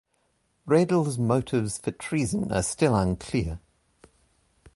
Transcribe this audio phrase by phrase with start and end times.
[0.67, 3.59] Redl's motives for treason are still unclear.